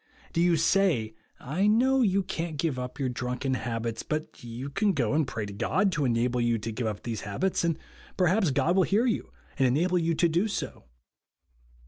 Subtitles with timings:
[0.33, 4.93] Do you say, I know you can't give up your drunken habits, but you can
[4.93, 7.77] go and pray to God to enable you to give up these habits, and
[8.17, 9.29] perhaps God will hear you
[9.59, 10.85] and enable you to do so.